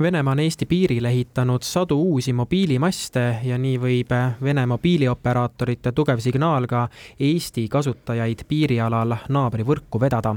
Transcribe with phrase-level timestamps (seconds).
[0.00, 4.10] Venemaa on Eesti piirile ehitanud sadu uusi mobiilimaste ja nii võib
[4.42, 6.82] Vene mobiilioperaatorite tugev signaal ka
[7.20, 10.34] Eesti kasutajaid piirialal naabrivõrku vedada.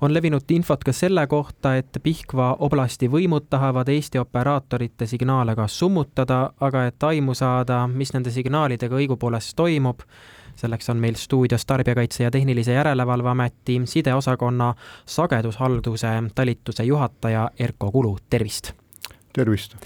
[0.00, 5.68] on levinud infot ka selle kohta, et Pihkva oblasti võimud tahavad Eesti operaatorite signaale ka
[5.68, 10.00] summutada, aga et aimu saada, mis nende signaalidega õigupoolest toimub,
[10.56, 14.74] selleks on meil stuudios Tarbijakaitse ja Tehnilise Järelevalve Ameti sideosakonna
[15.06, 18.72] sagedushalduse talituse juhataja Erko Kulu, tervist!
[19.32, 19.76] Tervist!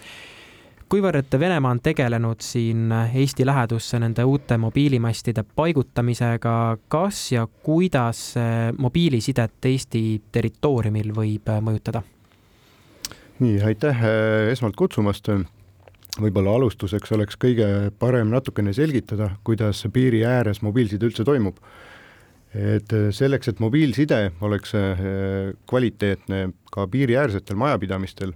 [0.88, 8.34] kuivõrd Venemaa on tegelenud siin Eesti lähedusse nende uute mobiilimastide paigutamisega, kas ja kuidas
[8.78, 12.04] mobiilisidet Eesti territooriumil võib mõjutada?
[13.40, 15.28] nii, aitäh eh, esmalt kutsumast
[16.20, 17.66] võib-olla alustuseks oleks kõige
[17.98, 21.58] parem natukene selgitada, kuidas piiri ääres mobiilside üldse toimub.
[22.54, 24.72] et selleks, et mobiilside oleks
[25.66, 28.32] kvaliteetne ka piiriäärsetel majapidamistel,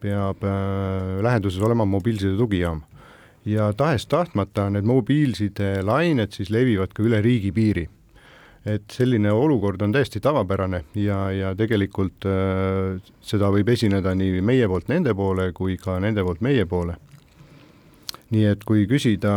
[0.00, 2.82] peab äh, läheduses olema mobiilside tugijaam.
[3.44, 7.88] ja tahes-tahtmata need mobiilside lained siis levivad ka üle riigipiiri.
[8.66, 14.68] et selline olukord on täiesti tavapärane ja, ja tegelikult äh, seda võib esineda nii meie
[14.68, 16.96] poolt nende poole kui ka nende poolt meie poole
[18.30, 19.32] nii et kui küsida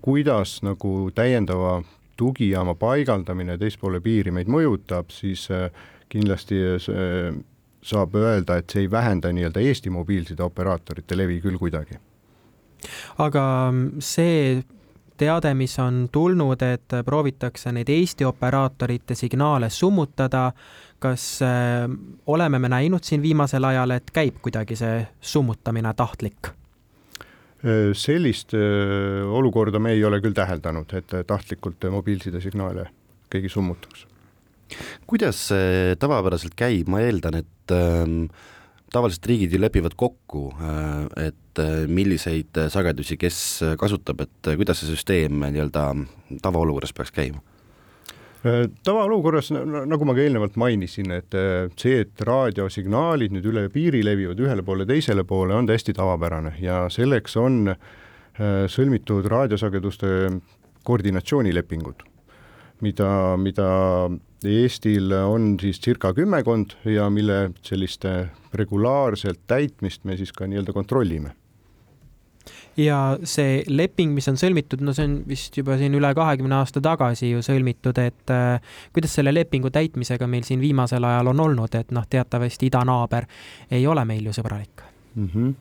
[0.00, 1.82] kuidas nagu täiendava
[2.16, 5.68] tugijaama paigaldamine teispoole piiri meid mõjutab, siis äh,
[6.12, 7.36] kindlasti äh,
[7.84, 12.00] saab öelda, et see ei vähenda nii-öelda Eesti mobiilsideoperaatorite levi küll kuidagi.
[13.18, 13.44] aga
[14.00, 14.62] see
[15.16, 20.50] teade, mis on tulnud, et proovitakse neid Eesti operaatorite signaale summutada,
[20.98, 21.88] kas äh,
[22.26, 26.50] oleme me näinud siin viimasel ajal, et käib kuidagi see summutamine tahtlik?
[27.64, 32.88] Äh, sellist äh, olukorda me ei ole küll täheldanud, et tahtlikult mobiilsidesignaale
[33.30, 34.06] keegi summutaks.
[35.10, 38.26] Kuidas see tavapäraselt käib, ma eeldan, et ähm,
[38.94, 41.40] tavaliselt riigid ju lepivad kokku, äh, et
[41.86, 43.36] milliseid sagedusi kes
[43.78, 45.90] kasutab, et kuidas see süsteem nii-öelda
[46.42, 47.42] tavaolukorras peaks käima?
[48.44, 49.48] Äh, tavaolukorras,
[49.88, 54.64] nagu ma ka eelnevalt mainisin, et äh, see, et raadiosignaalid nüüd üle piiri levivad ühele
[54.66, 60.10] poole, teisele poole, on täiesti tavapärane ja selleks on äh, sõlmitud raadiosageduste
[60.84, 62.04] koordinatsioonilepingud,
[62.80, 63.68] mida, mida
[64.44, 68.04] Eestil on siis circa kümmekond ja mille sellist
[68.52, 71.32] regulaarselt täitmist me siis ka nii-öelda kontrollime
[72.76, 72.98] ja
[73.28, 77.30] see leping, mis on sõlmitud, no see on vist juba siin üle kahekümne aasta tagasi
[77.30, 81.94] ju sõlmitud, et äh, kuidas selle lepingu täitmisega meil siin viimasel ajal on olnud, et
[81.94, 83.28] noh, teatavasti idanaaber
[83.74, 85.28] ei ole meil ju sõbralik mm.
[85.28, 85.54] -hmm.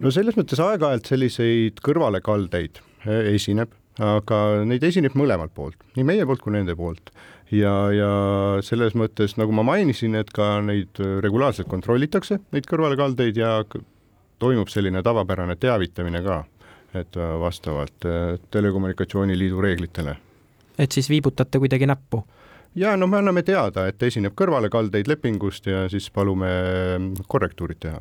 [0.00, 6.26] no selles mõttes aeg-ajalt selliseid kõrvalekaldeid äh, esineb, aga neid esineb mõlemalt poolt, nii meie
[6.26, 7.12] poolt kui nende poolt
[7.52, 8.10] ja, ja
[8.64, 13.58] selles mõttes, nagu ma mainisin, et ka neid regulaarselt kontrollitakse, neid kõrvalekaldeid ja
[14.40, 16.42] toimub selline tavapärane teavitamine ka,
[16.96, 20.16] et äh, vastavalt äh, Telekommunikatsiooni Liidu reeglitele.
[20.78, 22.24] et siis viibutate kuidagi näppu?
[22.74, 28.00] ja no me anname teada, et esineb kõrvalekaldeid lepingust ja siis palume ähm, korrektuurid teha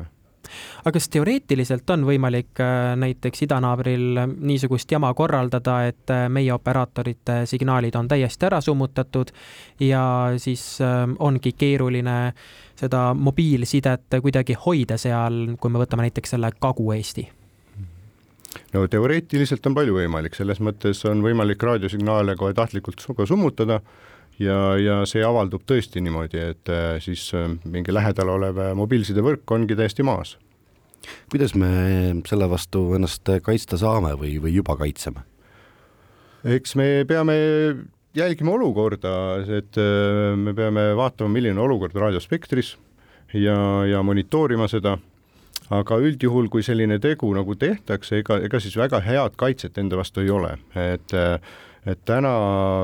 [0.82, 7.96] aga kas teoreetiliselt on võimalik äh, näiteks idanaabril niisugust jama korraldada, et meie operaatorite signaalid
[7.96, 9.34] on täiesti ära summutatud
[9.80, 10.04] ja
[10.38, 10.80] siis
[11.20, 12.20] ongi keeruline
[12.80, 17.28] seda mobiilsidet kuidagi hoida seal, kui me võtame näiteks selle Kagu-Eesti?
[18.74, 23.80] no teoreetiliselt on palju võimalik, selles mõttes on võimalik raadiosignaale kohe tahtlikult summutada
[24.40, 29.78] ja, ja see avaldub tõesti niimoodi, et äh, siis äh, mingi lähedal olev mobiilsidevõrk ongi
[29.80, 30.38] täiesti maas.
[31.32, 31.70] kuidas me
[32.28, 35.26] selle vastu ennast kaitsta saame või, või juba kaitseme?
[36.44, 37.36] eks me peame
[38.16, 39.14] jälgima olukorda,
[39.60, 42.78] et äh, me peame vaatama, milline olukord raadiospektris
[43.34, 44.98] ja, ja monitoorima seda,
[45.70, 50.24] aga üldjuhul, kui selline tegu nagu tehtakse, ega, ega siis väga head kaitset enda vastu
[50.24, 51.14] ei ole, et
[51.88, 52.34] et täna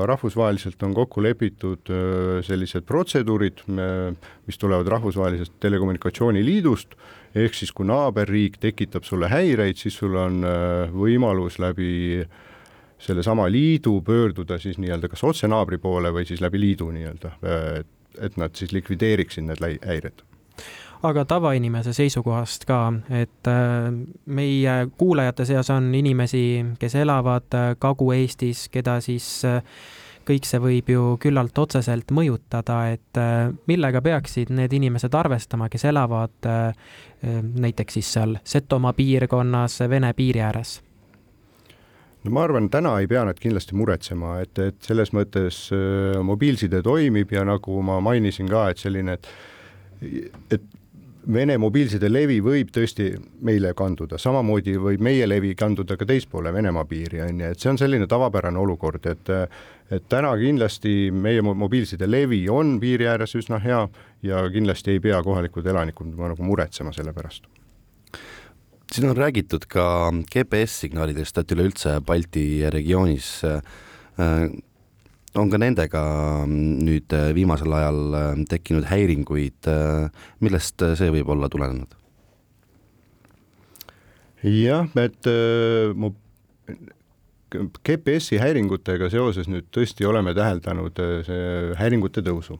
[0.08, 3.62] rahvusvaheliselt on kokku lepitud äh, sellised protseduurid,
[4.46, 6.96] mis tulevad Rahvusvahelisest Telekommunikatsiooni Liidust,
[7.36, 12.44] ehk siis kui naaberriik tekitab sulle häireid, siis sul on äh, võimalus läbi äh,
[12.98, 17.32] sellesama liidu pöörduda siis nii-öelda kas otse naabri poole või siis läbi liidu nii-öelda,
[18.24, 20.24] et nad siis likvideeriksid need häired
[21.06, 22.80] aga tavainimese seisukohast ka,
[23.10, 23.90] et äh,
[24.26, 29.60] meie kuulajate seas on inimesi, kes elavad äh, Kagu-Eestis, keda siis äh,
[30.26, 33.18] kõik see võib ju küllalt otseselt mõjutada, et
[33.70, 36.48] millega peaksid need inimesed arvestama, kes elavad
[37.22, 40.80] näiteks siis seal Setomaa piirkonnas Vene piiri ääres?
[42.26, 45.60] no ma arvan, täna ei pea nad kindlasti muretsema, et, et selles mõttes
[46.26, 49.30] mobiilside toimib ja nagu ma mainisin ka, et selline, et
[50.50, 50.66] et
[51.32, 53.08] Vene mobiilside levi võib tõesti
[53.42, 57.72] meile kanduda, samamoodi võib meie levi kanduda ka teispoole Venemaa piiri, on ju, et see
[57.72, 59.32] on selline tavapärane olukord, et
[59.90, 63.84] et täna kindlasti meie mobiilside levi on piiri ääres üsna hea
[64.26, 67.46] ja kindlasti ei pea kohalikud elanikud nagu muretsema selle pärast.
[68.92, 73.60] Siin on räägitud ka GPS-signaalidest, et üleüldse Balti regioonis äh,
[75.40, 76.02] on ka nendega
[76.48, 81.96] nüüd viimasel ajal äh, tekkinud häiringuid, äh, millest see võib olla tulenenud?
[84.46, 85.26] jah, et
[85.98, 86.12] mu
[87.56, 91.00] GPS-i häiringutega seoses nüüd tõesti oleme täheldanud
[91.80, 92.58] häiringute tõusu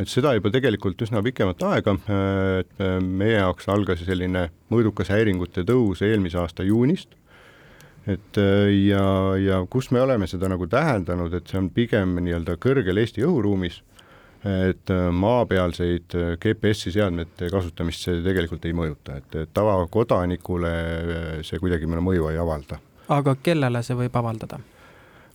[0.00, 1.94] et seda juba tegelikult üsna pikemat aega,
[2.62, 7.12] et meie jaoks algas selline mõõdukas häiringute tõus eelmise aasta juunist,
[8.08, 8.40] et
[8.86, 9.04] ja,
[9.36, 13.82] ja kus me oleme seda nagu täheldanud, et see on pigem nii-öelda kõrgel Eesti õhuruumis,
[14.40, 20.74] et maapealseid GPS-i seadmete kasutamist see tegelikult ei mõjuta, et tavakodanikule
[21.44, 22.80] see kuidagi mõju ei avalda.
[23.08, 24.62] aga kellele see võib avaldada?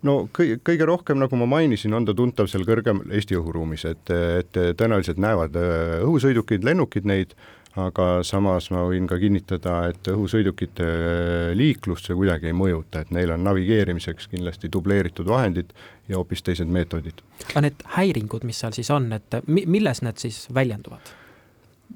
[0.06, 4.12] no kõige, kõige rohkem, nagu ma mainisin, on ta tuntav seal kõrgemal Eesti õhuruumis, et,
[4.12, 7.36] et tõenäoliselt näevad äh, õhusõidukid, lennukid neid,
[7.80, 13.12] aga samas ma võin ka kinnitada, et õhusõidukite äh, liiklust see kuidagi ei mõjuta, et
[13.16, 15.76] neil on navigeerimiseks kindlasti dubleeritud vahendid
[16.10, 17.22] ja hoopis teised meetodid.
[17.50, 21.14] aga need häiringud, mis seal siis on, et milles need siis väljenduvad?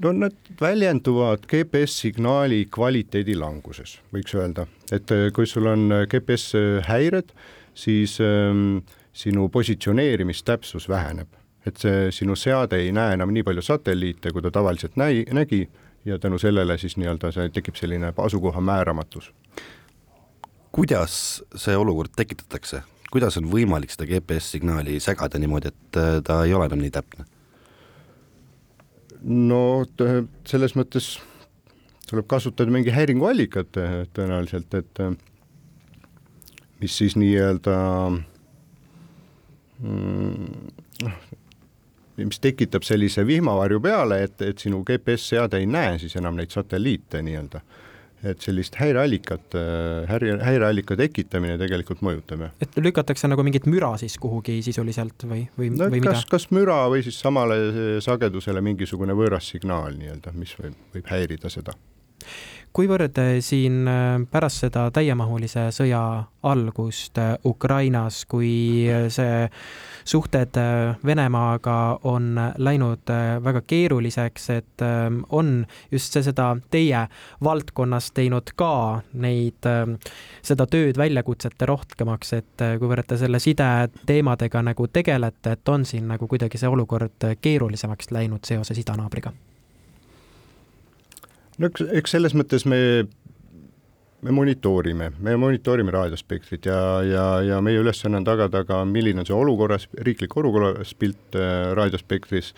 [0.03, 6.53] no nad väljenduvad GPS-signaali kvaliteedi languses, võiks öelda, et äh, kui sul on GPS
[6.89, 7.31] häired,
[7.79, 8.81] siis ähm,
[9.13, 11.27] sinu positsioneerimistäpsus väheneb.
[11.69, 15.63] Et see sinu seade ei näe enam nii palju satelliite, kui ta tavaliselt näi-, nägi
[16.05, 19.31] ja tänu sellele siis nii-öelda see tekib selline asukoha määramatus.
[20.71, 26.53] kuidas see olukord tekitatakse, kuidas on võimalik seda GPS-signaali segada niimoodi, et äh, ta ei
[26.53, 27.25] ole enam nii täpne?
[29.23, 29.85] no
[30.47, 31.17] selles mõttes
[32.09, 33.77] tuleb kasutada mingi häiringuallikat
[34.15, 35.01] tõenäoliselt, et
[36.79, 37.75] mis siis nii-öelda
[39.79, 41.09] mm,
[42.27, 47.23] mis tekitab sellise vihmavarju peale, et, et sinu GPS-seade ei näe siis enam neid satelliite
[47.25, 47.61] nii-öelda.
[48.19, 49.53] et sellist häireallikat,
[50.09, 52.57] häire, häireallika tekitamine tegelikult mõjutab, jah.
[52.59, 56.31] et lükatakse nagu mingit müra siis kuhugi sisuliselt või, või no,, või kas, mida?
[56.33, 57.55] kas müra või siis samale
[58.03, 61.77] sagedusele mingisugune võõras signaal nii-öelda, mis võib, võib häirida seda
[62.73, 66.01] kuivõrd eh, siin eh, pärast seda täiemahulise sõja
[66.45, 69.47] algust eh, Ukrainas, kui see
[70.09, 70.57] suhted
[71.05, 73.11] Venemaaga on läinud
[73.43, 74.83] väga keeruliseks, et
[75.29, 75.51] on
[75.91, 77.03] just see seda teie
[77.45, 78.71] valdkonnas teinud ka
[79.13, 79.69] neid,
[80.41, 86.31] seda tööd väljakutsete rohkemaks, et kuivõrd te selle sideteemadega nagu tegelete, et on siin nagu
[86.31, 89.35] kuidagi see olukord keerulisemaks läinud seoses idanaabriga?
[91.59, 92.79] No eks, eks selles mõttes me,
[94.25, 99.29] me monitoorime, me monitoorime raadiospektrit ja, ja, ja meie ülesanne on tagada ka, milline on
[99.29, 102.53] see olukorras, riiklik olukorras pilt äh, raadiospektris.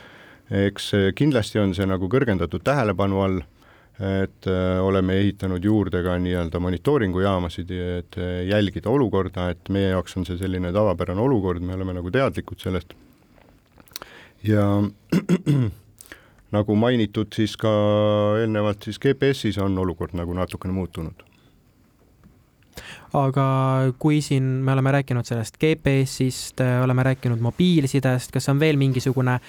[0.51, 3.41] eks kindlasti on see nagu kõrgendatud tähelepanu all,
[4.01, 10.17] et äh, oleme ehitanud juurde ka nii-öelda monitooringujaamasid, et äh, jälgida olukorda, et meie jaoks
[10.17, 12.95] on see selline tavapärane olukord, me oleme nagu teadlikud sellest.
[14.43, 14.65] ja
[16.51, 17.71] nagu mainitud, siis ka
[18.41, 21.27] eelnevalt siis GPS-is on olukord nagu natukene muutunud
[23.13, 23.45] aga
[23.99, 29.39] kui siin me oleme rääkinud sellest GPS-ist, oleme rääkinud mobiilsidest, kas on veel mingisugune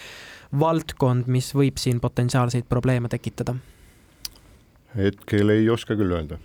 [0.59, 3.55] valdkond, mis võib siin potentsiaalseid probleeme tekitada?
[4.97, 6.37] hetkel ei oska küll öelda.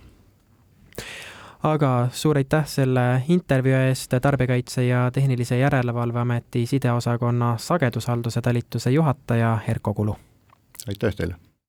[1.62, 9.58] aga suur aitäh selle intervjuu eest, Tarbijakaitse ja Tehnilise Järelevalve Ameti sideosakonna sagedushalduse talituse juhataja
[9.68, 10.16] Erko Kulu
[10.86, 11.47] aitäh teile!